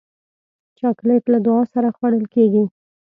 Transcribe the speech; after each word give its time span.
چاکلېټ 0.77 1.23
له 1.33 1.39
دعا 1.45 1.61
سره 1.73 1.87
خوړل 1.95 2.25
کېږي. 2.33 2.63